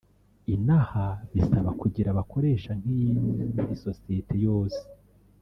[0.53, 4.81] ino aha bisaba kugira abakoresha nk’iyindi sosiyete yose